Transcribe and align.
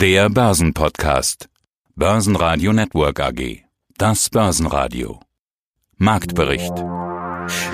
Der 0.00 0.30
Börsenpodcast. 0.30 1.50
Börsenradio 1.94 2.72
Network 2.72 3.20
AG. 3.20 3.64
Das 3.98 4.30
Börsenradio. 4.30 5.20
Marktbericht. 5.98 6.72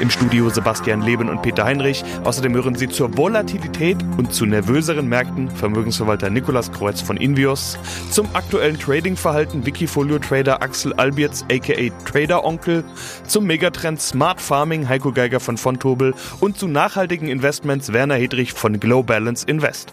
Im 0.01 0.11
Studio 0.11 0.51
Sebastian 0.51 1.03
Leben 1.03 1.29
und 1.29 1.43
Peter 1.43 1.63
Heinrich. 1.63 2.03
Außerdem 2.25 2.53
hören 2.55 2.75
Sie 2.75 2.89
zur 2.89 3.17
Volatilität 3.17 3.99
und 4.17 4.35
zu 4.35 4.45
nervöseren 4.45 5.09
Märkten 5.09 5.49
Vermögensverwalter 5.49 6.29
Nikolas 6.29 6.73
Kreuz 6.73 7.01
von 7.01 7.17
Invios, 7.17 7.79
zum 8.11 8.27
aktuellen 8.33 8.81
Tradingverhalten 8.81 9.65
Wikifolio-Trader 9.65 10.63
Axel 10.63 10.95
Albierz 10.95 11.45
aka 11.49 11.91
Trader 12.05 12.45
Onkel, 12.45 12.83
zum 13.29 13.45
Megatrend 13.47 14.01
Smart 14.01 14.41
Farming 14.41 14.89
Heiko 14.89 15.13
Geiger 15.13 15.39
von 15.39 15.57
Fontobel 15.57 16.13
und 16.41 16.59
zu 16.59 16.67
nachhaltigen 16.67 17.29
Investments 17.29 17.93
Werner 17.93 18.17
Hedrich 18.17 18.53
von 18.53 18.81
Glowbalance 18.81 19.47
Invest. 19.47 19.93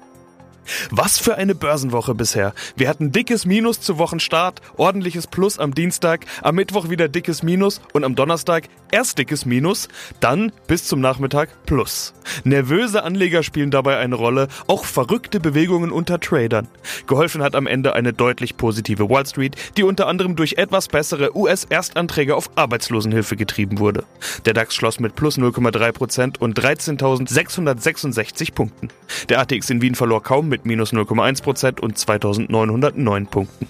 Was 0.89 1.17
für 1.17 1.35
eine 1.35 1.55
Börsenwoche 1.55 2.15
bisher. 2.15 2.53
Wir 2.75 2.89
hatten 2.89 3.11
dickes 3.11 3.45
Minus 3.45 3.81
zu 3.81 3.97
Wochenstart, 3.97 4.61
ordentliches 4.77 5.27
Plus 5.27 5.59
am 5.59 5.73
Dienstag, 5.73 6.25
am 6.41 6.55
Mittwoch 6.55 6.89
wieder 6.89 7.07
dickes 7.07 7.43
Minus 7.43 7.81
und 7.93 8.03
am 8.03 8.15
Donnerstag 8.15 8.69
erst 8.91 9.17
dickes 9.17 9.45
Minus, 9.45 9.87
dann 10.19 10.51
bis 10.67 10.85
zum 10.85 11.01
Nachmittag 11.01 11.49
Plus. 11.65 12.13
Nervöse 12.43 13.03
Anleger 13.03 13.43
spielen 13.43 13.71
dabei 13.71 13.97
eine 13.97 14.15
Rolle, 14.15 14.47
auch 14.67 14.85
verrückte 14.85 15.39
Bewegungen 15.39 15.91
unter 15.91 16.19
Tradern. 16.19 16.67
Geholfen 17.07 17.41
hat 17.41 17.55
am 17.55 17.67
Ende 17.67 17.93
eine 17.93 18.13
deutlich 18.13 18.57
positive 18.57 19.09
Wall 19.09 19.25
Street, 19.25 19.55
die 19.77 19.83
unter 19.83 20.07
anderem 20.07 20.35
durch 20.35 20.53
etwas 20.53 20.87
bessere 20.87 21.35
US-Erstanträge 21.35 22.35
auf 22.35 22.51
Arbeitslosenhilfe 22.55 23.35
getrieben 23.35 23.79
wurde. 23.79 24.03
Der 24.45 24.53
DAX 24.53 24.75
schloss 24.75 24.99
mit 24.99 25.15
plus 25.15 25.37
0,3% 25.37 26.37
und 26.39 26.59
13.666 26.59 28.53
Punkten. 28.53 28.89
Der 29.29 29.39
ATX 29.39 29.69
in 29.69 29.81
Wien 29.81 29.95
verlor 29.95 30.21
kaum 30.21 30.50
mit 30.51 30.65
minus 30.65 30.93
0,1% 30.93 31.81
und 31.81 31.97
2.909 31.97 33.27
Punkten. 33.27 33.67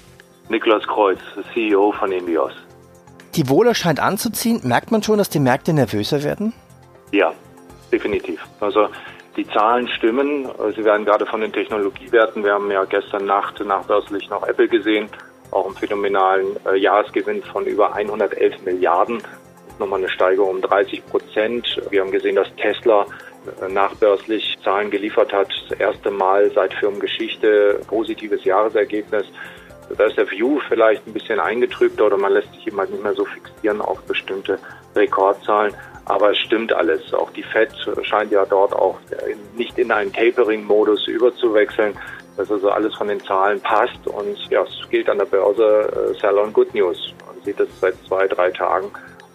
Niklas 0.50 0.84
Kreuz, 0.86 1.20
CEO 1.54 1.94
von 1.94 2.12
Invios. 2.12 2.52
Die 3.36 3.48
Wohle 3.48 3.74
scheint 3.74 4.02
anzuziehen. 4.02 4.60
Merkt 4.64 4.92
man 4.92 5.02
schon, 5.02 5.18
dass 5.18 5.30
die 5.30 5.40
Märkte 5.40 5.72
nervöser 5.72 6.24
werden? 6.24 6.52
Ja, 7.14 7.32
definitiv. 7.90 8.42
Also 8.60 8.90
die 9.38 9.48
Zahlen 9.48 9.88
stimmen. 9.88 10.50
Sie 10.76 10.84
werden 10.84 11.06
gerade 11.06 11.26
von 11.26 11.40
den 11.40 11.54
Technologiewerten. 11.54 12.44
Wir 12.44 12.54
haben 12.54 12.70
ja 12.70 12.84
gestern 12.84 13.26
Nacht 13.26 13.64
nachbörslich 13.64 14.30
noch 14.30 14.46
Apple 14.46 14.68
gesehen, 14.68 15.10
auch 15.52 15.68
einen 15.68 15.76
phänomenalen 15.76 16.58
äh, 16.66 16.78
Jahresgewinn 16.78 17.42
von 17.44 17.66
über 17.66 17.94
111 17.96 18.62
Milliarden. 18.66 19.24
Nochmal 19.80 20.00
eine 20.00 20.10
Steigerung 20.10 20.56
um 20.56 20.62
30 20.62 21.06
Prozent. 21.06 21.82
Wir 21.90 22.02
haben 22.02 22.12
gesehen, 22.12 22.36
dass 22.36 22.54
Tesla 22.58 23.06
nachbörslich 23.70 24.58
Zahlen 24.64 24.92
geliefert 24.92 25.34
hat. 25.34 25.50
Das 25.70 25.80
erste 25.80 26.12
Mal 26.12 26.52
seit 26.52 26.74
Firmengeschichte 26.74 27.82
positives 27.88 28.44
Jahresergebnis. 28.44 29.26
Da 29.98 30.06
ist 30.06 30.18
der 30.18 30.30
View 30.30 30.60
vielleicht 30.70 31.06
ein 31.06 31.14
bisschen 31.14 31.40
eingetrübt 31.40 32.00
oder 32.00 32.18
man 32.18 32.34
lässt 32.34 32.54
sich 32.54 32.68
immer 32.68 32.86
nicht 32.86 33.04
mehr 33.04 33.14
so 33.14 33.26
fixieren 33.26 33.82
auf 33.82 34.02
bestimmte 34.04 34.58
Rekordzahlen. 34.96 35.74
Aber 36.06 36.32
es 36.32 36.38
stimmt 36.38 36.74
alles. 36.74 37.14
Auch 37.14 37.32
die 37.32 37.44
Fed 37.44 37.70
scheint 38.04 38.32
ja 38.32 38.46
dort 38.46 38.74
auch 38.74 38.98
nicht 39.56 39.78
in 39.78 39.92
einen 39.92 40.14
Tapering-Modus 40.14 41.08
überzuwechseln. 41.08 41.94
Dass 42.38 42.50
also 42.50 42.70
alles 42.70 42.96
von 42.96 43.10
den 43.10 43.20
Zahlen 43.20 43.60
passt 43.60 44.08
und 44.08 44.38
ja, 44.50 44.64
es 44.64 44.90
gilt 44.90 45.10
an 45.10 45.18
der 45.18 45.26
Börse 45.26 46.14
äh, 46.16 46.20
Sell 46.20 46.38
on 46.38 46.54
Good 46.54 46.74
News. 46.74 47.14
Man 47.28 47.36
sieht 47.44 47.60
es 47.60 47.68
seit 47.82 47.94
zwei, 48.08 48.26
drei 48.26 48.50
Tagen 48.52 48.90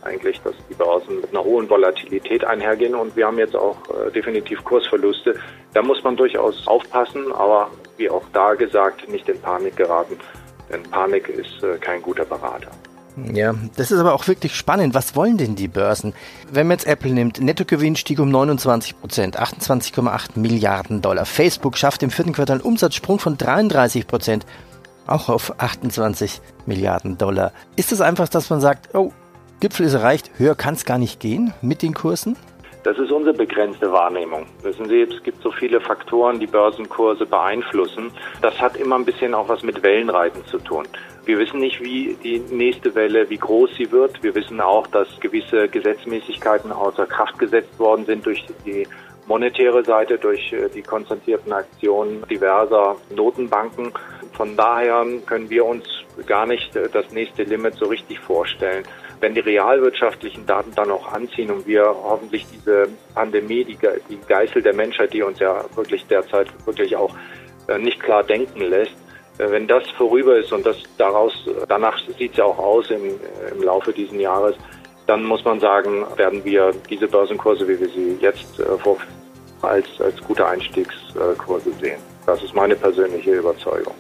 eigentlich, 0.07 0.41
dass 0.43 0.55
die 0.71 0.75
Börsen 0.75 1.21
mit 1.21 1.31
einer 1.31 1.45
hohen 1.45 1.69
Volatilität 1.69 2.45
einhergehen 2.45 2.95
und 2.95 3.17
wir 3.17 3.27
haben 3.27 3.39
jetzt 3.39 3.57
auch 3.57 3.77
äh, 3.91 4.11
definitiv 4.12 4.65
Kursverluste. 4.65 5.37
Da 5.75 5.83
muss 5.83 6.03
man 6.03 6.17
durchaus 6.17 6.67
aufpassen, 6.67 7.33
aber 7.33 7.71
wie 7.97 8.09
auch 8.09 8.25
da 8.33 8.55
gesagt, 8.55 9.09
nicht 9.09 9.28
in 9.28 9.41
Panik 9.41 9.77
geraten, 9.77 10.19
denn 10.71 10.83
Panik 10.84 11.28
ist 11.28 11.62
äh, 11.62 11.77
kein 11.78 12.03
guter 12.03 12.25
Berater. 12.25 12.71
Ja, 13.33 13.55
das 13.77 13.91
ist 13.91 13.99
aber 13.99 14.12
auch 14.12 14.28
wirklich 14.28 14.55
spannend. 14.55 14.95
Was 14.95 15.16
wollen 15.16 15.39
denn 15.39 15.56
die 15.56 15.69
Börsen? 15.69 16.12
Wenn 16.50 16.66
man 16.66 16.77
jetzt 16.77 16.87
Apple 16.87 17.12
nimmt, 17.12 17.41
Nettogewinn 17.41 17.97
stieg 17.97 18.19
um 18.19 18.31
29 18.31 19.00
Prozent, 19.00 19.41
28,8 19.41 20.39
Milliarden 20.39 21.00
Dollar. 21.00 21.25
Facebook 21.25 21.78
schafft 21.78 22.03
im 22.03 22.11
vierten 22.11 22.34
Quartal 22.34 22.56
einen 22.56 22.65
Umsatzsprung 22.65 23.19
von 23.19 23.39
33 23.39 24.06
Prozent, 24.06 24.45
auch 25.06 25.31
auf 25.31 25.59
28 25.59 26.43
Milliarden 26.66 27.16
Dollar. 27.16 27.53
Ist 27.77 27.91
es 27.91 27.99
das 27.99 28.06
einfach, 28.06 28.28
dass 28.28 28.50
man 28.50 28.61
sagt, 28.61 28.95
oh, 28.95 29.12
Gipfel 29.59 29.87
ist 29.87 29.94
erreicht, 29.94 30.31
höher 30.37 30.55
kann 30.55 30.75
es 30.75 30.84
gar 30.84 30.99
nicht 30.99 31.19
gehen 31.19 31.55
mit 31.62 31.81
den 31.81 31.94
Kursen? 31.94 32.37
Das 32.84 32.99
ist 32.99 33.11
unsere 33.11 33.34
begrenzte 33.34 33.91
Wahrnehmung. 33.91 34.47
Wissen 34.62 34.87
Sie, 34.87 35.00
es 35.00 35.22
gibt 35.22 35.43
so 35.43 35.50
viele 35.50 35.81
Faktoren, 35.81 36.39
die 36.39 36.47
Börsenkurse 36.47 37.25
beeinflussen. 37.25 38.12
Das 38.43 38.61
hat 38.61 38.77
immer 38.77 38.97
ein 38.97 39.05
bisschen 39.06 39.34
auch 39.34 39.49
was 39.49 39.62
mit 39.62 39.83
Wellenreiten 39.83 40.45
zu 40.45 40.59
tun. 40.59 40.87
Wir 41.25 41.39
wissen 41.39 41.59
nicht, 41.59 41.81
wie 41.83 42.16
die 42.22 42.39
nächste 42.55 42.95
Welle, 42.95 43.28
wie 43.31 43.39
groß 43.39 43.71
sie 43.77 43.91
wird. 43.91 44.22
Wir 44.22 44.34
wissen 44.34 44.61
auch, 44.61 44.87
dass 44.89 45.09
gewisse 45.21 45.69
Gesetzmäßigkeiten 45.69 46.71
außer 46.71 47.06
Kraft 47.06 47.39
gesetzt 47.39 47.77
worden 47.78 48.05
sind 48.05 48.25
durch 48.27 48.45
die 48.65 48.87
monetäre 49.27 49.83
Seite, 49.84 50.19
durch 50.19 50.53
äh, 50.53 50.69
die 50.69 50.83
konzentrierten 50.83 51.53
Aktionen 51.53 52.25
diverser 52.31 52.97
Notenbanken. 53.15 53.91
Von 54.36 54.56
daher 54.56 55.04
können 55.26 55.48
wir 55.50 55.64
uns 55.64 55.84
gar 56.26 56.47
nicht 56.47 56.74
äh, 56.76 56.88
das 56.92 57.10
nächste 57.12 57.44
Limit 57.44 57.74
so 57.74 57.86
richtig 57.86 58.20
vorstellen 58.20 58.84
wenn 59.20 59.34
die 59.34 59.41
realwirtschaftlichen 59.41 60.47
Daten 60.47 60.72
dann 60.74 60.91
auch 60.91 61.12
anziehen 61.12 61.50
und 61.50 61.66
wir 61.66 61.84
hoffentlich 61.84 62.47
diese 62.52 62.88
Pandemie, 63.14 63.64
die, 63.64 63.78
die 64.08 64.19
Geißel 64.28 64.62
der 64.62 64.74
Menschheit, 64.74 65.12
die 65.12 65.22
uns 65.22 65.38
ja 65.38 65.64
wirklich 65.74 66.06
derzeit 66.06 66.48
wirklich 66.66 66.97
auch 66.97 67.14
äh, 67.69 67.78
nicht 67.78 68.00
klar 68.00 68.22
denken 68.22 68.60
lässt, 68.60 68.92
äh, 69.38 69.50
wenn 69.50 69.66
das 69.66 69.88
vorüber 69.97 70.36
ist 70.36 70.53
und 70.53 70.66
das 70.66 70.76
daraus, 70.98 71.32
danach 71.68 71.98
sieht 72.18 72.32
es 72.32 72.36
ja 72.36 72.44
auch 72.44 72.58
aus 72.58 72.91
im, 72.91 73.18
im 73.53 73.62
Laufe 73.62 73.92
dieses 73.92 74.18
Jahres, 74.20 74.54
dann 75.06 75.24
muss 75.24 75.44
man 75.44 75.60
sagen, 75.60 76.04
werden 76.16 76.44
wir 76.44 76.72
diese 76.91 77.06
Börsenkurse, 77.06 77.66
wie 77.68 77.78
wir 77.78 77.88
sie 77.88 78.18
jetzt 78.20 78.60
vor, 78.82 78.98
als, 79.62 79.86
als 80.00 80.20
gute 80.22 80.44
Einstiegskurse 80.44 81.70
sehen. 81.80 82.00
Das 82.26 82.42
ist 82.42 82.54
meine 82.54 82.74
persönliche 82.74 83.34
Überzeugung. 83.34 83.94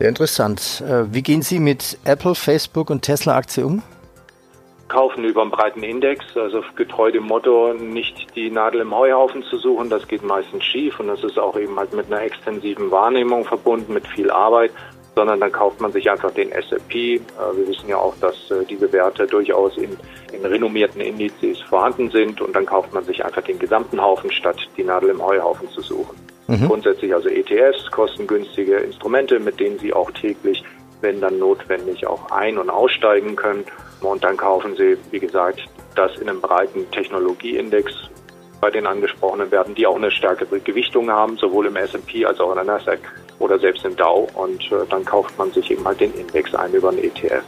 Sehr 0.00 0.08
interessant. 0.08 0.82
Wie 1.10 1.22
gehen 1.22 1.42
Sie 1.42 1.58
mit 1.58 1.98
Apple, 2.06 2.34
Facebook 2.34 2.88
und 2.88 3.02
Tesla-Aktie 3.02 3.66
um? 3.66 3.82
kaufen 4.88 5.24
über 5.24 5.42
einen 5.42 5.50
breiten 5.50 5.82
Index, 5.82 6.24
also 6.36 6.64
getreu 6.74 7.12
dem 7.12 7.24
Motto, 7.24 7.74
nicht 7.74 8.34
die 8.34 8.50
Nadel 8.50 8.80
im 8.80 8.94
Heuhaufen 8.94 9.44
zu 9.44 9.56
suchen, 9.56 9.88
das 9.88 10.08
geht 10.08 10.24
meistens 10.24 10.64
schief 10.64 10.98
und 10.98 11.06
das 11.06 11.22
ist 11.22 11.38
auch 11.38 11.56
eben 11.56 11.78
halt 11.78 11.94
mit 11.94 12.06
einer 12.06 12.22
extensiven 12.22 12.90
Wahrnehmung 12.90 13.44
verbunden, 13.44 13.94
mit 13.94 14.06
viel 14.08 14.30
Arbeit, 14.32 14.72
sondern 15.14 15.38
dann 15.38 15.52
kauft 15.52 15.80
man 15.80 15.92
sich 15.92 16.10
einfach 16.10 16.32
den 16.32 16.50
S&P. 16.50 17.16
Äh, 17.16 17.20
wir 17.54 17.68
wissen 17.68 17.88
ja 17.88 17.98
auch, 17.98 18.14
dass 18.20 18.50
äh, 18.50 18.64
diese 18.68 18.92
Werte 18.92 19.26
durchaus 19.26 19.76
in, 19.76 19.96
in 20.32 20.44
renommierten 20.44 21.00
Indizes 21.00 21.60
vorhanden 21.60 22.10
sind 22.10 22.40
und 22.40 22.56
dann 22.56 22.66
kauft 22.66 22.92
man 22.92 23.04
sich 23.04 23.24
einfach 23.24 23.42
den 23.42 23.58
gesamten 23.58 24.00
Haufen, 24.00 24.32
statt 24.32 24.56
die 24.76 24.82
Nadel 24.82 25.10
im 25.10 25.22
Heuhaufen 25.22 25.68
zu 25.70 25.82
suchen. 25.82 26.09
Mhm. 26.50 26.66
Grundsätzlich 26.66 27.14
also 27.14 27.28
ETFs, 27.28 27.90
kostengünstige 27.92 28.78
Instrumente, 28.78 29.38
mit 29.38 29.60
denen 29.60 29.78
Sie 29.78 29.92
auch 29.92 30.10
täglich, 30.10 30.64
wenn 31.00 31.20
dann 31.20 31.38
notwendig, 31.38 32.06
auch 32.06 32.30
ein- 32.32 32.58
und 32.58 32.70
aussteigen 32.70 33.36
können. 33.36 33.64
Und 34.00 34.24
dann 34.24 34.36
kaufen 34.36 34.74
Sie, 34.76 34.96
wie 35.12 35.20
gesagt, 35.20 35.60
das 35.94 36.16
in 36.18 36.28
einem 36.28 36.40
breiten 36.40 36.90
Technologieindex 36.90 37.92
bei 38.60 38.70
den 38.70 38.86
angesprochenen 38.86 39.50
Werten, 39.50 39.74
die 39.74 39.86
auch 39.86 39.96
eine 39.96 40.10
stärkere 40.10 40.58
Gewichtung 40.60 41.08
haben, 41.10 41.36
sowohl 41.36 41.66
im 41.66 41.76
S&P 41.76 42.26
als 42.26 42.40
auch 42.40 42.50
in 42.50 42.56
der 42.56 42.64
Nasdaq 42.64 42.98
oder 43.38 43.58
selbst 43.58 43.84
im 43.84 43.94
Dow. 43.96 44.28
Und 44.34 44.60
äh, 44.72 44.86
dann 44.90 45.04
kauft 45.04 45.38
man 45.38 45.52
sich 45.52 45.70
eben 45.70 45.84
halt 45.84 46.00
den 46.00 46.12
Index 46.14 46.54
ein 46.54 46.74
über 46.74 46.90
einen 46.90 46.98
ETF. 46.98 47.44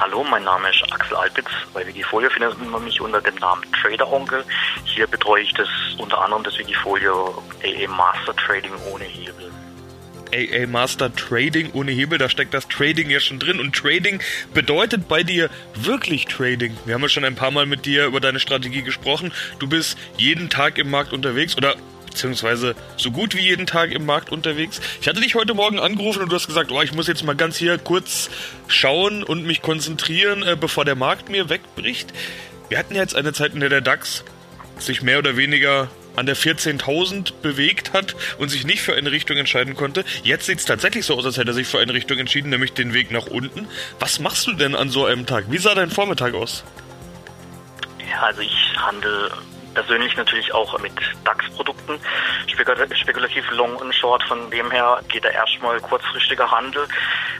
Hallo, 0.00 0.22
mein 0.22 0.44
Name 0.44 0.70
ist 0.70 0.80
Axel 0.92 1.16
Albitz. 1.16 1.48
Bei 1.74 1.84
Wikifolio 1.84 2.30
findet 2.30 2.56
man 2.70 2.84
mich 2.84 3.00
unter 3.00 3.20
dem 3.20 3.34
Namen 3.34 3.64
Trader 3.72 4.08
Onkel. 4.08 4.44
Hier 4.84 5.08
betreue 5.08 5.42
ich 5.42 5.52
das 5.54 5.68
unter 5.98 6.20
anderem 6.20 6.44
das 6.44 6.56
Wikifolio 6.56 7.42
AA 7.64 7.88
Master 7.90 8.34
Trading 8.36 8.70
ohne 8.92 9.02
Hebel. 9.02 9.50
AA 10.32 10.68
Master 10.68 11.12
Trading 11.12 11.72
ohne 11.72 11.90
Hebel, 11.90 12.16
da 12.16 12.28
steckt 12.28 12.54
das 12.54 12.68
Trading 12.68 13.10
ja 13.10 13.18
schon 13.18 13.40
drin. 13.40 13.58
Und 13.58 13.74
Trading 13.74 14.22
bedeutet 14.54 15.08
bei 15.08 15.24
dir 15.24 15.50
wirklich 15.74 16.26
Trading. 16.26 16.76
Wir 16.84 16.94
haben 16.94 17.02
ja 17.02 17.08
schon 17.08 17.24
ein 17.24 17.34
paar 17.34 17.50
Mal 17.50 17.66
mit 17.66 17.84
dir 17.84 18.06
über 18.06 18.20
deine 18.20 18.38
Strategie 18.38 18.82
gesprochen. 18.82 19.32
Du 19.58 19.66
bist 19.66 19.98
jeden 20.16 20.48
Tag 20.48 20.78
im 20.78 20.92
Markt 20.92 21.12
unterwegs 21.12 21.56
oder 21.56 21.74
beziehungsweise 22.10 22.74
so 22.96 23.10
gut 23.10 23.34
wie 23.34 23.40
jeden 23.40 23.66
Tag 23.66 23.92
im 23.92 24.06
Markt 24.06 24.30
unterwegs. 24.30 24.80
Ich 25.00 25.08
hatte 25.08 25.20
dich 25.20 25.34
heute 25.34 25.54
Morgen 25.54 25.78
angerufen 25.78 26.22
und 26.22 26.30
du 26.30 26.36
hast 26.36 26.46
gesagt, 26.46 26.70
oh, 26.72 26.82
ich 26.82 26.92
muss 26.92 27.06
jetzt 27.06 27.24
mal 27.24 27.36
ganz 27.36 27.56
hier 27.56 27.78
kurz 27.78 28.30
schauen 28.66 29.22
und 29.22 29.44
mich 29.44 29.62
konzentrieren, 29.62 30.42
äh, 30.42 30.56
bevor 30.58 30.84
der 30.84 30.96
Markt 30.96 31.28
mir 31.28 31.48
wegbricht. 31.48 32.12
Wir 32.68 32.78
hatten 32.78 32.94
ja 32.94 33.02
jetzt 33.02 33.16
eine 33.16 33.32
Zeit, 33.32 33.54
in 33.54 33.60
der 33.60 33.68
der 33.68 33.80
DAX 33.80 34.24
sich 34.78 35.02
mehr 35.02 35.18
oder 35.18 35.36
weniger 35.36 35.88
an 36.18 36.26
der 36.26 36.36
14.000 36.36 37.32
bewegt 37.42 37.92
hat 37.92 38.16
und 38.38 38.48
sich 38.48 38.66
nicht 38.66 38.82
für 38.82 38.94
eine 38.94 39.12
Richtung 39.12 39.36
entscheiden 39.36 39.74
konnte. 39.74 40.04
Jetzt 40.24 40.46
sieht 40.46 40.58
es 40.58 40.64
tatsächlich 40.64 41.06
so 41.06 41.16
aus, 41.16 41.24
als 41.24 41.36
hätte 41.36 41.52
er 41.52 41.54
sich 41.54 41.68
für 41.68 41.78
eine 41.78 41.94
Richtung 41.94 42.18
entschieden, 42.18 42.50
nämlich 42.50 42.72
den 42.72 42.92
Weg 42.92 43.10
nach 43.10 43.26
unten. 43.26 43.68
Was 44.00 44.18
machst 44.18 44.46
du 44.46 44.52
denn 44.52 44.74
an 44.74 44.90
so 44.90 45.06
einem 45.06 45.26
Tag? 45.26 45.44
Wie 45.48 45.58
sah 45.58 45.74
dein 45.74 45.90
Vormittag 45.90 46.34
aus? 46.34 46.64
Ja, 48.10 48.22
also 48.22 48.40
ich 48.40 48.76
handle 48.76 49.30
persönlich 49.78 50.16
natürlich 50.16 50.52
auch 50.52 50.76
mit 50.80 50.92
DAX-Produkten, 51.22 52.00
spekulativ 52.48 53.48
Long 53.52 53.76
und 53.76 53.94
Short. 53.94 54.24
Von 54.24 54.50
dem 54.50 54.72
her 54.72 55.00
geht 55.08 55.24
er 55.24 55.30
erstmal 55.30 55.80
kurzfristiger 55.80 56.50
Handel, 56.50 56.88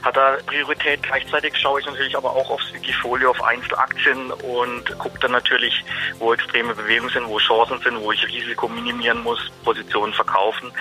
hat 0.03 0.15
er 0.15 0.37
Priorität. 0.45 1.03
Gleichzeitig 1.03 1.57
schaue 1.57 1.81
ich 1.81 1.85
natürlich 1.85 2.15
aber 2.15 2.31
auch 2.31 2.49
aufs 2.49 2.73
Wikifolio, 2.73 3.31
auf 3.31 3.43
Einzelaktien 3.43 4.31
und 4.31 4.97
gucke 4.99 5.19
dann 5.19 5.31
natürlich, 5.31 5.83
wo 6.19 6.33
extreme 6.33 6.73
Bewegungen 6.73 7.11
sind, 7.11 7.27
wo 7.27 7.39
Chancen 7.39 7.77
sind, 7.81 7.99
wo 7.99 8.13
ich 8.13 8.25
Risiko 8.25 8.69
minimieren 8.69 9.21
muss, 9.21 9.51
Positionen 9.65 10.13
verkaufen. 10.13 10.71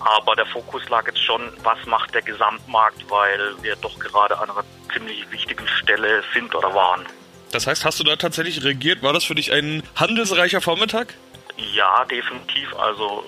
Aber 0.00 0.36
der 0.36 0.46
Fokus 0.46 0.86
lag 0.90 1.06
jetzt 1.06 1.24
schon, 1.24 1.50
was 1.62 1.78
macht 1.86 2.14
der 2.14 2.22
Gesamtmarkt, 2.22 3.02
weil 3.08 3.54
wir 3.62 3.76
doch 3.76 3.98
gerade 3.98 4.36
an 4.38 4.50
einer 4.50 4.64
ziemlich 4.92 5.30
wichtigen 5.30 5.66
Stelle 5.68 6.22
sind 6.34 6.54
oder 6.54 6.74
waren. 6.74 7.06
Das 7.52 7.66
heißt, 7.66 7.84
hast 7.84 7.98
du 7.98 8.04
da 8.04 8.16
tatsächlich 8.16 8.62
reagiert? 8.62 9.02
War 9.02 9.12
das 9.12 9.24
für 9.24 9.34
dich 9.34 9.52
ein 9.52 9.82
handelsreicher 9.96 10.60
Vormittag? 10.60 11.14
Ja, 11.56 12.04
definitiv. 12.04 12.74
Also 12.76 13.24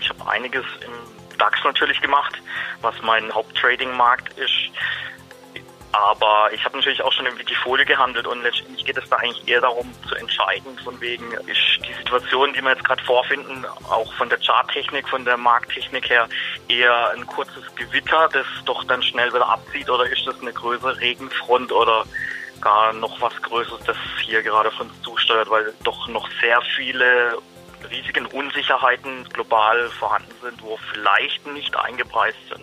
ich 0.00 0.08
habe 0.08 0.30
einiges 0.30 0.64
im 0.84 0.92
DAX 1.38 1.58
natürlich 1.64 2.00
gemacht, 2.00 2.34
was 2.82 2.94
mein 3.02 3.32
Haupttrading-Markt 3.32 4.38
ist. 4.38 4.52
Aber 5.92 6.50
ich 6.52 6.64
habe 6.64 6.76
natürlich 6.76 7.02
auch 7.02 7.12
schon 7.12 7.26
im 7.26 7.36
Wikifolio 7.36 7.84
gehandelt 7.84 8.26
und 8.26 8.42
letztendlich 8.42 8.84
geht 8.84 8.96
es 8.96 9.08
da 9.08 9.16
eigentlich 9.16 9.48
eher 9.48 9.60
darum 9.60 9.92
zu 10.08 10.14
entscheiden, 10.14 10.78
von 10.84 11.00
wegen 11.00 11.32
ist 11.32 11.80
die 11.84 11.92
Situation, 11.94 12.52
die 12.52 12.62
wir 12.62 12.70
jetzt 12.70 12.84
gerade 12.84 13.02
vorfinden, 13.02 13.66
auch 13.88 14.12
von 14.14 14.28
der 14.28 14.38
Charttechnik, 14.38 15.08
von 15.08 15.24
der 15.24 15.36
Markttechnik 15.36 16.08
her, 16.08 16.28
eher 16.68 17.10
ein 17.10 17.26
kurzes 17.26 17.64
Gewitter, 17.74 18.28
das 18.32 18.46
doch 18.66 18.84
dann 18.84 19.02
schnell 19.02 19.32
wieder 19.34 19.48
abzieht 19.48 19.90
oder 19.90 20.04
ist 20.04 20.24
das 20.26 20.40
eine 20.40 20.52
größere 20.52 21.00
Regenfront 21.00 21.72
oder 21.72 22.04
gar 22.60 22.92
noch 22.92 23.20
was 23.20 23.34
Größeres, 23.42 23.84
das 23.86 23.96
hier 24.24 24.42
gerade 24.42 24.70
von 24.70 24.88
uns 24.88 25.02
zusteuert, 25.02 25.50
weil 25.50 25.72
doch 25.84 26.08
noch 26.08 26.28
sehr 26.40 26.60
viele 26.76 27.38
riesigen 27.90 28.26
Unsicherheiten 28.26 29.24
global 29.32 29.88
vorhanden 29.90 30.32
sind, 30.42 30.62
wo 30.62 30.78
vielleicht 30.92 31.46
nicht 31.46 31.76
eingepreist 31.76 32.38
sind. 32.48 32.62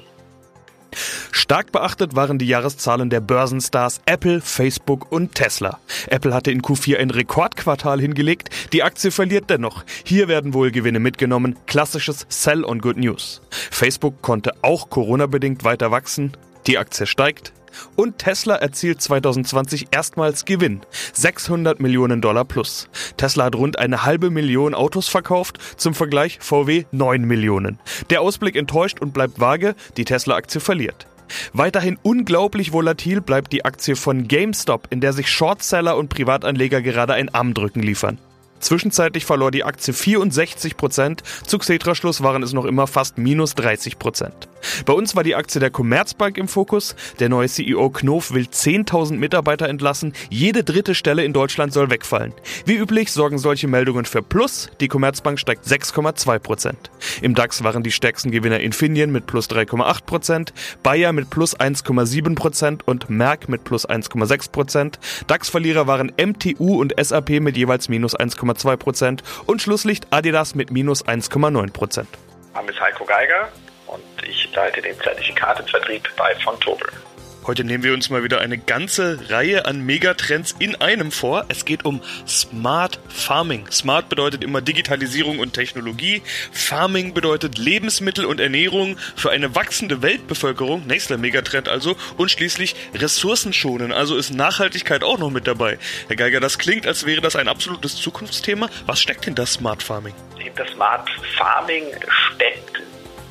Stark 1.32 1.72
beachtet 1.72 2.16
waren 2.16 2.40
die 2.40 2.48
Jahreszahlen 2.48 3.10
der 3.10 3.22
Börsenstars 3.22 4.02
Apple, 4.06 4.42
Facebook 4.42 5.12
und 5.12 5.36
Tesla. 5.36 5.80
Apple 6.08 6.34
hatte 6.34 6.52
in 6.52 6.62
Q4 6.62 6.98
ein 6.98 7.12
Rekordquartal 7.12 8.02
hingelegt, 8.02 8.50
die 8.74 8.84
Aktie 8.84 9.12
verliert 9.12 9.50
dennoch. 9.50 9.84
Hier 10.04 10.28
werden 10.28 10.54
wohl 10.54 10.72
Gewinne 10.72 11.00
mitgenommen, 11.00 11.58
klassisches 11.68 12.26
Sell 12.30 12.66
on 12.66 12.80
Good 12.80 12.98
News. 12.98 13.42
Facebook 13.50 14.22
konnte 14.22 14.54
auch 14.62 14.90
Corona-bedingt 14.90 15.64
weiter 15.64 15.92
wachsen, 15.92 16.36
die 16.66 16.78
Aktie 16.78 17.06
steigt, 17.06 17.54
und 17.96 18.18
Tesla 18.18 18.56
erzielt 18.56 19.02
2020 19.02 19.88
erstmals 19.92 20.46
Gewinn. 20.46 20.82
600 21.14 21.80
Millionen 21.80 22.22
Dollar 22.22 22.46
plus. 22.46 22.90
Tesla 23.18 23.46
hat 23.46 23.56
rund 23.56 23.80
eine 23.80 24.04
halbe 24.04 24.30
Million 24.30 24.74
Autos 24.74 25.08
verkauft. 25.08 25.60
Zum 25.78 25.94
Vergleich 25.94 26.40
VW 26.42 26.86
9 26.92 27.24
Millionen. 27.24 27.80
Der 28.10 28.22
Ausblick 28.22 28.56
enttäuscht 28.56 29.00
und 29.00 29.14
bleibt 29.14 29.40
vage. 29.40 29.76
Die 29.98 30.06
Tesla-Aktie 30.06 30.62
verliert. 30.62 31.08
Weiterhin 31.54 31.98
unglaublich 32.04 32.72
volatil 32.72 33.22
bleibt 33.22 33.52
die 33.52 33.66
Aktie 33.66 33.96
von 33.96 34.28
GameStop, 34.28 34.88
in 34.90 35.02
der 35.02 35.14
sich 35.14 35.30
Shortseller 35.30 35.98
und 35.98 36.10
Privatanleger 36.10 36.82
gerade 36.82 37.14
ein 37.14 37.34
Armdrücken 37.34 37.82
liefern. 37.82 38.20
Zwischenzeitlich 38.60 39.26
verlor 39.26 39.52
die 39.52 39.64
Aktie 39.64 39.94
64 39.94 40.78
Prozent, 40.78 41.24
zu 41.46 41.58
Xetra-Schluss 41.58 42.24
waren 42.24 42.44
es 42.44 42.54
noch 42.54 42.66
immer 42.66 42.88
fast 42.88 43.18
minus 43.18 43.56
30 43.56 44.00
Prozent. 44.00 44.48
Bei 44.86 44.94
uns 44.94 45.16
war 45.16 45.24
die 45.24 45.36
Aktie 45.36 45.60
der 45.60 45.70
Commerzbank 45.70 46.38
im 46.38 46.48
Fokus. 46.48 46.96
Der 47.20 47.30
neue 47.30 47.48
CEO 47.48 47.90
Knof 47.90 48.32
will 48.34 48.46
10.000 48.46 49.14
Mitarbeiter 49.18 49.70
entlassen. 49.70 50.14
Jede 50.30 50.64
dritte 50.64 50.96
Stelle 50.96 51.24
in 51.24 51.34
Deutschland 51.34 51.74
soll 51.74 51.90
wegfallen. 51.90 52.34
Wie 52.66 52.76
üblich 52.76 53.12
sorgen 53.12 53.38
solche 53.38 53.68
Meldungen 53.68 54.06
für 54.06 54.22
Plus. 54.22 54.70
Die 54.80 54.88
Commerzbank 54.88 55.40
steigt 55.40 55.66
6,2 55.66 56.40
Prozent. 56.40 56.92
Im 57.22 57.36
DAX 57.36 57.64
waren 57.64 57.84
die 57.84 57.92
stärksten 57.92 58.32
Gewinner 58.32 58.60
Infineon 58.60 59.12
mit 59.12 59.28
plus 59.28 59.50
3,8 59.50 60.04
Prozent, 60.06 60.54
Bayer 60.84 61.14
mit 61.14 61.30
plus 61.30 61.58
1,7 61.58 62.36
Prozent 62.36 62.88
und 62.88 63.10
Merck 63.10 63.50
mit 63.50 63.64
plus 63.64 63.88
1,6 63.88 64.52
Prozent. 64.52 65.00
DAX-Verlierer 65.28 65.88
waren 65.88 66.12
MTU 66.18 66.80
und 66.80 66.94
SAP 67.00 67.42
mit 67.42 67.58
jeweils 67.58 67.90
minus 67.90 68.16
1,2 68.48 68.78
Prozent 68.78 69.24
und 69.46 69.62
Schlusslicht 69.62 70.08
Adidas 70.12 70.56
mit 70.56 70.72
minus 70.72 71.06
1,9 71.06 71.72
Prozent. 71.72 72.10
Mein 72.54 72.66
Name 72.66 72.72
ist 72.72 72.82
Heiko 72.82 73.06
Geiger 73.06 73.50
und 73.88 74.28
ich 74.28 74.54
leite 74.54 74.82
den 74.82 75.00
Zertifikatevertrieb 75.00 76.04
bei 76.18 76.36
Fontobel. 76.36 76.88
Heute 77.48 77.64
nehmen 77.64 77.82
wir 77.82 77.94
uns 77.94 78.10
mal 78.10 78.26
wieder 78.26 78.42
eine 78.42 78.58
ganze 78.58 79.30
Reihe 79.30 79.66
an 79.66 79.80
Megatrends 79.80 80.54
in 80.60 80.76
einem 80.82 81.14
vor. 81.14 81.46
Es 81.48 81.64
geht 81.64 81.86
um 81.86 82.02
Smart 82.28 83.00
Farming. 83.08 83.72
Smart 83.72 84.10
bedeutet 84.10 84.44
immer 84.44 84.60
Digitalisierung 84.60 85.40
und 85.40 85.54
Technologie. 85.54 86.22
Farming 86.52 87.14
bedeutet 87.14 87.58
Lebensmittel 87.58 88.26
und 88.26 88.42
Ernährung 88.42 88.98
für 89.16 89.32
eine 89.32 89.56
wachsende 89.56 90.02
Weltbevölkerung. 90.02 90.86
Nächster 90.88 91.18
Megatrend 91.18 91.70
also. 91.70 91.96
Und 92.18 92.32
schließlich 92.32 92.76
Ressourcen 92.94 93.54
schonen. 93.54 93.94
Also 93.94 94.18
ist 94.18 94.34
Nachhaltigkeit 94.34 95.06
auch 95.06 95.18
noch 95.18 95.30
mit 95.30 95.48
dabei. 95.48 95.80
Herr 96.08 96.18
Geiger, 96.18 96.42
das 96.42 96.58
klingt, 96.58 96.86
als 96.86 97.06
wäre 97.06 97.22
das 97.22 97.38
ein 97.38 97.48
absolutes 97.48 97.96
Zukunftsthema. 97.96 98.70
Was 98.88 99.00
steckt 99.00 99.26
in 99.26 99.36
das 99.36 99.54
Smart 99.54 99.82
Farming? 99.82 100.14
Hinter 100.38 100.68
Smart 100.68 101.10
Farming 101.38 101.86
steckt, 102.34 102.82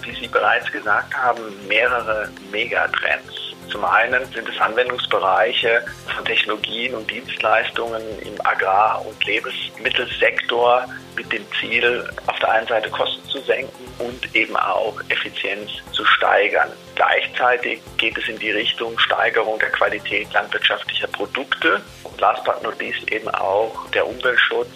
wie 0.00 0.18
Sie 0.18 0.28
bereits 0.28 0.72
gesagt 0.72 1.14
haben, 1.14 1.42
mehrere 1.68 2.30
Megatrends. 2.50 3.35
Zum 3.70 3.84
einen 3.84 4.24
sind 4.32 4.48
es 4.48 4.58
Anwendungsbereiche 4.60 5.84
von 6.14 6.24
Technologien 6.24 6.94
und 6.94 7.10
Dienstleistungen 7.10 8.02
im 8.20 8.40
Agrar- 8.46 9.04
und 9.04 9.24
Lebensmittelsektor 9.24 10.86
mit 11.16 11.32
dem 11.32 11.44
Ziel, 11.58 12.08
auf 12.26 12.38
der 12.38 12.52
einen 12.52 12.66
Seite 12.66 12.90
Kosten 12.90 13.26
zu 13.28 13.40
senken 13.40 13.84
und 13.98 14.34
eben 14.34 14.56
auch 14.56 15.00
Effizienz 15.08 15.70
zu 15.92 16.04
steigern. 16.04 16.70
Gleichzeitig 16.94 17.80
geht 17.96 18.16
es 18.18 18.28
in 18.28 18.38
die 18.38 18.50
Richtung 18.50 18.98
Steigerung 18.98 19.58
der 19.58 19.70
Qualität 19.70 20.32
landwirtschaftlicher 20.32 21.08
Produkte 21.08 21.80
und 22.04 22.20
last 22.20 22.44
but 22.44 22.62
not 22.62 22.78
least 22.78 23.10
eben 23.10 23.28
auch 23.30 23.90
der 23.90 24.06
Umweltschutz, 24.06 24.70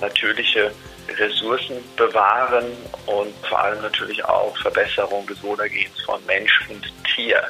natürliche 0.00 0.72
Ressourcen 1.18 1.76
bewahren 1.96 2.66
und 3.06 3.34
vor 3.46 3.60
allem 3.60 3.82
natürlich 3.82 4.24
auch 4.24 4.56
Verbesserung 4.58 5.26
des 5.26 5.42
Wohlergehens 5.42 6.00
von 6.02 6.24
Mensch 6.26 6.60
und 6.68 6.92
Tier. 7.14 7.42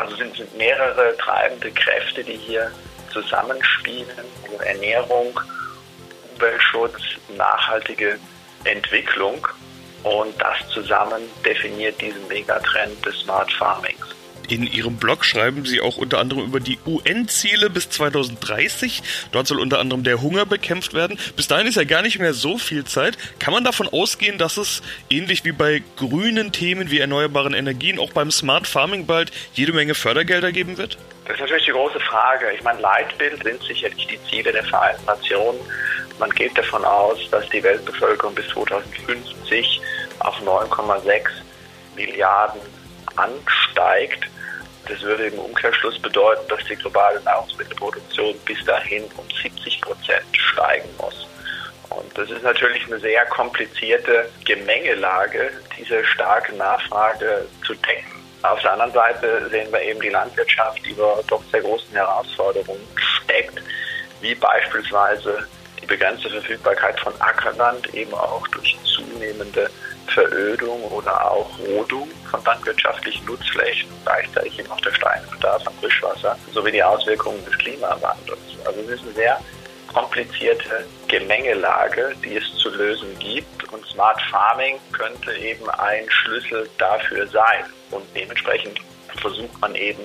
Also 0.00 0.16
sind, 0.16 0.34
sind 0.34 0.56
mehrere 0.56 1.14
treibende 1.18 1.70
Kräfte, 1.72 2.24
die 2.24 2.36
hier 2.36 2.72
zusammenspielen. 3.12 4.08
Also 4.44 4.62
Ernährung, 4.64 5.38
Umweltschutz, 6.32 7.02
nachhaltige 7.36 8.18
Entwicklung. 8.64 9.46
Und 10.02 10.40
das 10.40 10.56
zusammen 10.72 11.20
definiert 11.44 12.00
diesen 12.00 12.26
Megatrend 12.28 13.04
des 13.04 13.14
Smart 13.20 13.52
Farmings. 13.52 13.99
In 14.50 14.66
Ihrem 14.66 14.96
Blog 14.96 15.24
schreiben 15.24 15.64
Sie 15.64 15.80
auch 15.80 15.96
unter 15.96 16.18
anderem 16.18 16.44
über 16.44 16.58
die 16.58 16.76
UN-Ziele 16.84 17.70
bis 17.70 17.88
2030. 17.88 19.00
Dort 19.30 19.46
soll 19.46 19.60
unter 19.60 19.78
anderem 19.78 20.02
der 20.02 20.20
Hunger 20.20 20.44
bekämpft 20.44 20.92
werden. 20.92 21.20
Bis 21.36 21.46
dahin 21.46 21.68
ist 21.68 21.76
ja 21.76 21.84
gar 21.84 22.02
nicht 22.02 22.18
mehr 22.18 22.34
so 22.34 22.58
viel 22.58 22.82
Zeit. 22.84 23.16
Kann 23.38 23.54
man 23.54 23.62
davon 23.62 23.86
ausgehen, 23.86 24.38
dass 24.38 24.56
es 24.56 24.82
ähnlich 25.08 25.44
wie 25.44 25.52
bei 25.52 25.84
grünen 25.96 26.50
Themen 26.50 26.90
wie 26.90 26.98
erneuerbaren 26.98 27.54
Energien 27.54 28.00
auch 28.00 28.10
beim 28.10 28.32
Smart 28.32 28.66
Farming 28.66 29.06
bald 29.06 29.30
jede 29.54 29.72
Menge 29.72 29.94
Fördergelder 29.94 30.50
geben 30.50 30.78
wird? 30.78 30.98
Das 31.26 31.34
ist 31.34 31.42
natürlich 31.42 31.66
die 31.66 31.70
große 31.70 32.00
Frage. 32.00 32.50
Ich 32.52 32.64
meine, 32.64 32.80
Leitbild 32.80 33.40
sind 33.44 33.62
sicherlich 33.62 34.04
die 34.08 34.18
Ziele 34.28 34.50
der 34.50 34.64
Vereinten 34.64 35.06
Nationen. 35.06 35.60
Man 36.18 36.30
geht 36.30 36.58
davon 36.58 36.84
aus, 36.84 37.18
dass 37.30 37.48
die 37.50 37.62
Weltbevölkerung 37.62 38.34
bis 38.34 38.48
2050 38.48 39.80
auf 40.18 40.34
9,6 40.42 41.28
Milliarden 41.94 42.60
ansteigt. 43.14 44.26
Das 44.90 45.02
würde 45.02 45.26
im 45.26 45.38
Umkehrschluss 45.38 45.96
bedeuten, 46.00 46.42
dass 46.48 46.64
die 46.64 46.74
globale 46.74 47.20
Nahrungsmittelproduktion 47.20 48.36
bis 48.44 48.64
dahin 48.64 49.04
um 49.16 49.24
70 49.40 49.80
Prozent 49.82 50.26
steigen 50.32 50.88
muss. 50.98 51.28
Und 51.90 52.18
das 52.18 52.28
ist 52.28 52.42
natürlich 52.42 52.84
eine 52.86 52.98
sehr 52.98 53.24
komplizierte 53.26 54.28
Gemengelage, 54.44 55.52
diese 55.78 56.04
starke 56.04 56.56
Nachfrage 56.56 57.46
zu 57.64 57.74
decken. 57.74 58.20
Auf 58.42 58.60
der 58.62 58.72
anderen 58.72 58.92
Seite 58.92 59.48
sehen 59.50 59.72
wir 59.72 59.80
eben 59.80 60.00
die 60.00 60.08
Landwirtschaft, 60.08 60.84
die 60.84 60.94
vor 60.94 61.22
doch 61.28 61.42
sehr 61.52 61.60
großen 61.60 61.92
Herausforderungen 61.92 62.86
steckt, 62.96 63.62
wie 64.20 64.34
beispielsweise 64.34 65.46
die 65.80 65.86
begrenzte 65.86 66.30
Verfügbarkeit 66.30 66.98
von 66.98 67.12
Ackerland, 67.20 67.94
eben 67.94 68.14
auch 68.14 68.46
durch 68.48 68.76
zunehmende 68.84 69.70
Verödung 70.14 70.82
oder 70.84 71.30
auch 71.30 71.50
Rodung 71.58 72.08
von 72.30 72.42
landwirtschaftlichen 72.44 73.24
Nutzflächen, 73.26 73.88
gleichzeitig 74.04 74.58
eben 74.58 74.70
auch 74.70 74.80
der 74.80 74.92
steigende 74.92 75.30
Bedarf 75.36 75.66
an 75.66 75.72
Frischwasser, 75.80 76.36
sowie 76.52 76.72
die 76.72 76.82
Auswirkungen 76.82 77.44
des 77.44 77.56
Klimawandels. 77.58 78.38
Also 78.64 78.80
es 78.80 78.88
ist 78.88 79.02
eine 79.02 79.12
sehr 79.12 79.40
komplizierte 79.92 80.84
Gemengelage, 81.08 82.14
die 82.24 82.36
es 82.36 82.54
zu 82.56 82.70
lösen 82.70 83.18
gibt. 83.18 83.72
Und 83.72 83.84
Smart 83.86 84.20
Farming 84.30 84.78
könnte 84.92 85.32
eben 85.34 85.68
ein 85.70 86.08
Schlüssel 86.08 86.68
dafür 86.78 87.26
sein. 87.26 87.64
Und 87.90 88.04
dementsprechend 88.14 88.80
versucht 89.20 89.60
man 89.60 89.74
eben 89.74 90.02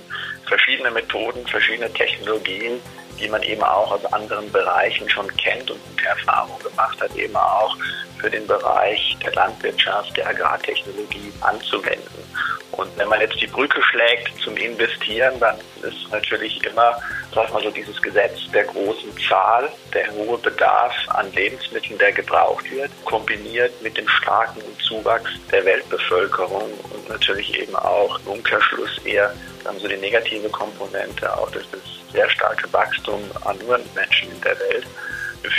verschiedene 0.48 0.92
Methoden, 0.92 1.46
verschiedene 1.48 1.92
Technologien, 1.94 2.82
die 3.20 3.30
man 3.30 3.42
eben 3.44 3.64
auch 3.64 3.92
aus 3.92 4.06
anderen 4.14 4.52
Bereichen 4.52 5.10
schon 5.10 5.28
kennt 5.38 5.70
und 5.72 5.80
gute 5.90 6.06
Erfahrungen 6.06 6.60
gemacht 6.60 7.00
hat, 7.02 7.16
eben 7.16 7.36
auch 7.36 7.76
für 8.20 8.30
den 8.30 8.46
Bereich 8.48 9.18
der 9.24 9.34
Landwirtschaft, 9.34 10.16
der 10.18 10.28
Agrartechnologie 10.28 11.32
anzuwenden. 11.42 12.25
Und 12.72 12.90
wenn 12.98 13.08
man 13.08 13.22
jetzt 13.22 13.40
die 13.40 13.48
Brücke 13.48 13.82
schlägt 13.84 14.38
zum 14.42 14.58
Investieren, 14.58 15.40
dann 15.40 15.56
ist 15.82 16.12
natürlich 16.12 16.62
immer, 16.66 16.98
sag 17.34 17.52
mal 17.54 17.64
so, 17.64 17.72
dieses 17.72 18.02
Gesetz 18.02 18.50
der 18.54 18.66
großen 18.66 19.10
Zahl, 19.30 19.70
der 19.94 20.12
hohe 20.12 20.38
Bedarf 20.38 20.94
an 21.10 21.32
Lebensmitteln, 21.34 21.98
der 22.00 22.12
gebraucht 22.12 22.70
wird, 22.72 22.92
kombiniert 23.06 23.72
mit 23.82 23.98
dem 23.98 24.08
starken 24.10 24.62
Zuwachs 24.86 25.32
der 25.52 25.64
Weltbevölkerung 25.64 26.70
und 26.94 27.10
natürlich 27.10 27.58
eben 27.58 27.76
auch 27.76 28.20
im 28.20 28.34
Umkehrschluss 28.34 28.98
eher 29.06 29.34
dann 29.64 29.80
so 29.80 29.88
die 29.88 29.98
negative 29.98 30.50
Komponente, 30.50 31.34
auch 31.38 31.50
das, 31.52 31.64
sehr 32.12 32.30
starke 32.30 32.72
Wachstum 32.72 33.22
an 33.44 33.58
nur 33.60 33.80
Menschen 33.94 34.32
in 34.32 34.42
der 34.42 34.58
Welt, 34.60 34.86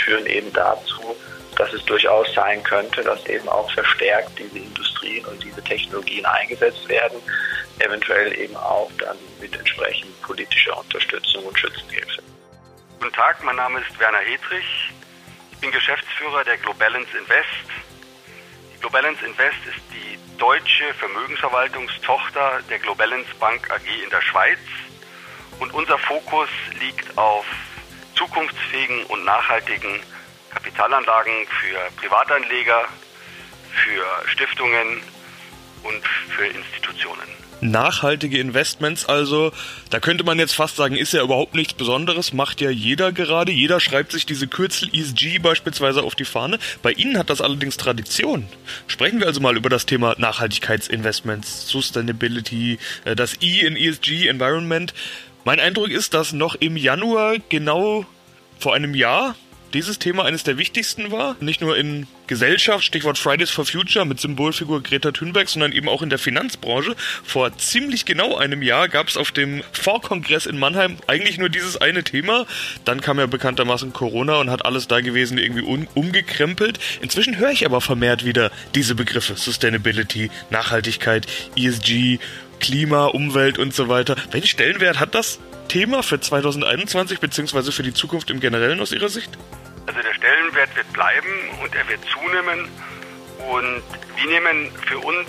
führen 0.05 0.25
eben 0.25 0.51
dazu, 0.53 1.15
dass 1.57 1.73
es 1.73 1.83
durchaus 1.85 2.31
sein 2.33 2.63
könnte, 2.63 3.03
dass 3.03 3.25
eben 3.25 3.49
auch 3.49 3.69
verstärkt 3.71 4.37
diese 4.37 4.59
Industrien 4.59 5.25
und 5.25 5.43
diese 5.43 5.63
Technologien 5.63 6.25
eingesetzt 6.25 6.87
werden, 6.87 7.19
eventuell 7.79 8.37
eben 8.37 8.55
auch 8.55 8.91
dann 8.99 9.17
mit 9.41 9.55
entsprechend 9.55 10.21
politischer 10.21 10.77
Unterstützung 10.77 11.43
und 11.45 11.57
Schützenhilfe. 11.57 12.21
Guten 12.99 13.13
Tag, 13.13 13.43
mein 13.43 13.55
Name 13.55 13.79
ist 13.79 13.99
Werner 13.99 14.19
Hedrich. 14.19 14.91
Ich 15.51 15.57
bin 15.59 15.71
Geschäftsführer 15.71 16.43
der 16.43 16.57
Globalance 16.57 17.17
Invest. 17.17 17.47
Die 18.75 18.79
Globalance 18.79 19.25
Invest 19.25 19.57
ist 19.65 19.81
die 19.91 20.37
deutsche 20.37 20.93
Vermögensverwaltungstochter 20.95 22.61
der 22.69 22.79
Globalance 22.79 23.33
Bank 23.39 23.69
AG 23.71 24.03
in 24.03 24.09
der 24.11 24.21
Schweiz. 24.21 24.59
Und 25.59 25.73
unser 25.73 25.97
Fokus 25.97 26.49
liegt 26.79 27.17
auf 27.17 27.45
zukunftsfähigen 28.15 29.03
und 29.05 29.25
nachhaltigen 29.25 29.99
Kapitalanlagen 30.57 31.45
für 31.61 31.77
Privatanleger, 32.01 32.85
für 33.71 34.27
Stiftungen 34.27 35.01
und 35.83 36.01
für 36.35 36.47
Institutionen. 36.47 37.27
Nachhaltige 37.61 38.39
Investments 38.39 39.05
also, 39.05 39.51
da 39.91 39.99
könnte 39.99 40.23
man 40.23 40.39
jetzt 40.39 40.55
fast 40.55 40.75
sagen, 40.75 40.95
ist 40.95 41.13
ja 41.13 41.23
überhaupt 41.23 41.53
nichts 41.53 41.73
Besonderes, 41.73 42.33
macht 42.33 42.61
ja 42.61 42.71
jeder 42.71 43.11
gerade. 43.11 43.51
Jeder 43.51 43.79
schreibt 43.79 44.11
sich 44.11 44.25
diese 44.25 44.47
Kürzel 44.47 44.89
ESG 44.93 45.39
beispielsweise 45.39 46.01
auf 46.01 46.15
die 46.15 46.25
Fahne. 46.25 46.57
Bei 46.81 46.91
Ihnen 46.91 47.17
hat 47.17 47.29
das 47.29 47.41
allerdings 47.41 47.77
Tradition. 47.77 48.47
Sprechen 48.87 49.19
wir 49.19 49.27
also 49.27 49.41
mal 49.41 49.57
über 49.57 49.69
das 49.69 49.85
Thema 49.85 50.15
Nachhaltigkeitsinvestments, 50.17 51.67
Sustainability, 51.67 52.79
äh, 53.05 53.15
das 53.15 53.41
E 53.41 53.61
in 53.61 53.75
ESG, 53.75 54.27
Environment. 54.27 54.93
Mein 55.45 55.59
Eindruck 55.59 55.89
ist, 55.89 56.13
dass 56.15 56.33
noch 56.33 56.55
im 56.55 56.77
Januar 56.77 57.37
genau 57.49 58.05
vor 58.59 58.73
einem 58.73 58.95
Jahr 58.95 59.35
dieses 59.77 59.99
Thema 59.99 60.25
eines 60.25 60.43
der 60.43 60.57
wichtigsten 60.57 61.11
war. 61.11 61.35
Nicht 61.39 61.61
nur 61.61 61.77
in 61.77 62.07
Gesellschaft, 62.25 62.83
Stichwort 62.83 63.19
Fridays 63.19 63.51
for 63.51 63.63
Future 63.63 64.05
mit 64.05 64.19
Symbolfigur 64.19 64.81
Greta 64.81 65.11
Thunberg, 65.11 65.47
sondern 65.47 65.71
eben 65.71 65.87
auch 65.87 66.01
in 66.01 66.09
der 66.09 66.17
Finanzbranche. 66.17 66.95
Vor 67.23 67.55
ziemlich 67.59 68.05
genau 68.05 68.35
einem 68.35 68.63
Jahr 68.63 68.89
gab 68.89 69.07
es 69.07 69.17
auf 69.17 69.31
dem 69.31 69.61
Vorkongress 69.71 70.47
in 70.47 70.57
Mannheim 70.57 70.97
eigentlich 71.05 71.37
nur 71.37 71.49
dieses 71.49 71.77
eine 71.77 72.03
Thema. 72.03 72.47
Dann 72.85 73.01
kam 73.01 73.19
ja 73.19 73.27
bekanntermaßen 73.27 73.93
Corona 73.93 74.37
und 74.37 74.49
hat 74.49 74.65
alles 74.65 74.87
da 74.87 75.01
gewesen 75.01 75.37
irgendwie 75.37 75.61
um, 75.61 75.87
umgekrempelt. 75.93 76.79
Inzwischen 77.01 77.37
höre 77.37 77.51
ich 77.51 77.63
aber 77.63 77.79
vermehrt 77.79 78.25
wieder 78.25 78.51
diese 78.73 78.95
Begriffe. 78.95 79.35
Sustainability, 79.35 80.31
Nachhaltigkeit, 80.49 81.27
ESG, 81.55 82.17
Klima, 82.59 83.05
Umwelt 83.05 83.59
und 83.59 83.75
so 83.75 83.89
weiter. 83.89 84.15
Welchen 84.31 84.47
Stellenwert 84.47 84.99
hat 84.99 85.13
das 85.13 85.37
Thema 85.67 86.01
für 86.01 86.19
2021 86.19 87.19
bzw. 87.19 87.71
für 87.71 87.83
die 87.83 87.93
Zukunft 87.93 88.31
im 88.31 88.39
Generellen 88.39 88.79
aus 88.79 88.91
Ihrer 88.91 89.09
Sicht? 89.09 89.37
Der 90.27 90.33
Stellenwert 90.33 90.75
wird 90.75 90.91
bleiben 90.91 91.29
und 91.63 91.73
er 91.73 91.87
wird 91.87 92.01
zunehmen. 92.03 92.69
Und 93.49 93.81
wir 94.17 94.29
nehmen 94.29 94.69
für 94.85 94.99
uns 94.99 95.25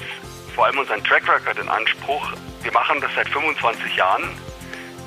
vor 0.56 0.66
allem 0.66 0.78
unseren 0.78 1.04
Track 1.04 1.22
Record 1.28 1.56
in 1.56 1.68
Anspruch. 1.68 2.32
Wir 2.64 2.72
machen 2.72 3.00
das 3.00 3.10
seit 3.14 3.28
25 3.28 3.94
Jahren. 3.94 4.28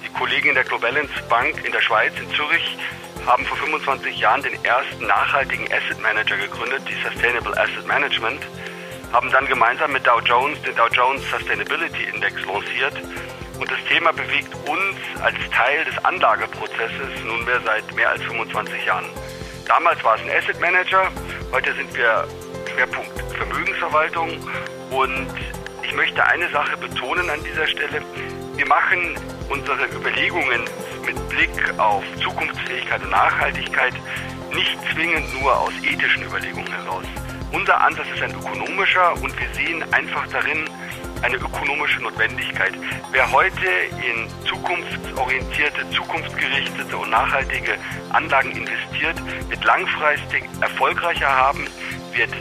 Die 0.02 0.08
Kollegen 0.14 0.48
in 0.50 0.56
der 0.56 0.64
Globalance 0.64 1.12
Bank 1.28 1.66
in 1.66 1.74
der 1.74 1.82
Schweiz, 1.82 2.14
in 2.18 2.34
Zürich, 2.34 2.78
haben 3.26 3.46
vor 3.46 3.58
25 3.58 4.18
Jahren 4.18 4.42
den 4.44 4.64
ersten 4.64 5.08
nachhaltigen 5.08 5.66
Asset 5.74 6.00
Manager 6.00 6.38
gegründet, 6.38 6.84
die 6.88 6.96
Sustainable 7.04 7.58
Asset 7.58 7.86
Management, 7.86 8.42
haben 9.12 9.30
dann 9.30 9.46
gemeinsam 9.46 9.92
mit 9.92 10.08
Dow 10.08 10.22
Jones 10.22 10.62
den 10.62 10.76
Dow 10.78 10.88
Jones 10.88 11.22
Sustainability 11.30 12.04
Index 12.04 12.36
lanciert 12.46 12.94
und 13.60 13.70
das 13.70 13.84
Thema 13.90 14.14
bewegt 14.14 14.56
uns 14.70 15.22
als 15.22 15.36
Teil 15.52 15.84
des 15.84 15.98
Anlageprozesses 16.06 17.24
nunmehr 17.26 17.60
seit 17.66 17.94
mehr 17.94 18.10
als 18.10 18.24
25 18.24 18.86
Jahren. 18.86 19.10
Damals 19.72 20.04
war 20.04 20.16
es 20.16 20.22
ein 20.24 20.30
Asset 20.32 20.60
Manager, 20.60 21.10
heute 21.54 21.74
sind 21.74 21.96
wir 21.96 22.28
Schwerpunkt 22.74 23.10
Vermögensverwaltung 23.38 24.38
und 24.90 25.28
ich 25.82 25.94
möchte 25.94 26.22
eine 26.26 26.50
Sache 26.50 26.76
betonen 26.76 27.30
an 27.30 27.42
dieser 27.46 27.66
Stelle. 27.68 28.02
Wir 28.58 28.68
machen 28.68 29.16
unsere 29.48 29.86
Überlegungen 29.96 30.66
mit 31.06 31.30
Blick 31.30 31.80
auf 31.80 32.04
Zukunftsfähigkeit 32.22 33.02
und 33.02 33.12
Nachhaltigkeit 33.12 33.94
nicht 34.54 34.78
zwingend 34.94 35.42
nur 35.42 35.58
aus 35.58 35.72
ethischen 35.90 36.24
Überlegungen 36.24 36.70
heraus. 36.74 37.06
Unser 37.54 37.80
Ansatz 37.80 38.08
ist 38.14 38.24
ein 38.24 38.36
ökonomischer 38.36 39.14
und 39.24 39.34
wir 39.40 39.48
sehen 39.56 39.86
einfach 39.94 40.28
darin, 40.34 40.70
eine 41.22 41.36
ökonomische 41.36 42.02
Notwendigkeit. 42.02 42.74
Wer 43.12 43.32
heute 43.32 43.68
in 43.92 44.28
zukunftsorientierte, 44.46 45.90
zukunftsgerichtete 45.92 46.98
und 46.98 47.10
nachhaltige 47.10 47.78
Anlagen 48.10 48.52
investiert, 48.52 49.18
wird 49.50 49.64
langfristig 49.64 50.44
erfolgreicher 50.62 51.30
haben, 51.30 51.68
wird 52.14 52.32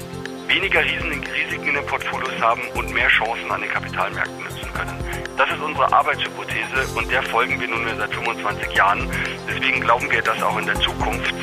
weniger 0.48 0.82
Risiken 0.82 1.68
in 1.68 1.74
den 1.74 1.86
Portfolios 1.86 2.32
haben 2.40 2.62
und 2.74 2.92
mehr 2.92 3.08
Chancen 3.08 3.50
an 3.50 3.60
den 3.60 3.70
Kapitalmärkten 3.70 4.42
nutzen 4.42 4.72
können. 4.72 5.04
Das 5.36 5.48
ist 5.50 5.60
unsere 5.60 5.92
Arbeitshypothese 5.92 6.86
und 6.96 7.10
der 7.10 7.22
folgen 7.22 7.60
wir 7.60 7.68
nunmehr 7.68 7.96
seit 7.96 8.12
25 8.12 8.72
Jahren. 8.72 9.08
Deswegen 9.48 9.80
glauben 9.80 10.10
wir, 10.10 10.22
dass 10.22 10.42
auch 10.42 10.58
in 10.58 10.66
der 10.66 10.78
Zukunft 10.80 11.34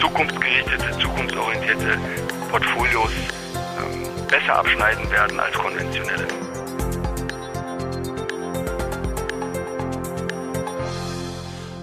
zukunftsgerichtete, 0.00 0.98
zukunftsorientierte 0.98 1.98
Portfolios 2.50 3.10
ähm, 3.54 4.26
besser 4.28 4.56
abschneiden 4.56 5.10
werden 5.10 5.40
als 5.40 5.54
konventionelle. 5.54 6.43